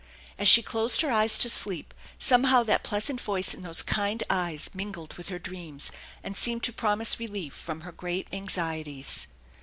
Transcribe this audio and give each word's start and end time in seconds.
As 0.39 0.47
she 0.47 0.63
closed 0.63 1.01
her 1.01 1.11
eyes 1.11 1.37
to 1.37 1.47
sleep, 1.47 1.93
somehow 2.17 2.63
that 2.63 2.81
pleasant 2.81 3.21
voice 3.21 3.53
and 3.53 3.61
those 3.63 3.83
kind 3.83 4.23
eyes 4.31 4.67
mingled 4.73 5.13
with 5.13 5.29
her 5.29 5.37
dreams, 5.37 5.91
and 6.23 6.35
seemed 6.35 6.63
to 6.63 6.73
promise 6.73 7.19
relief 7.19 7.53
from 7.53 7.81
her 7.81 7.91
great 7.91 8.27
anxieties. 8.33 9.27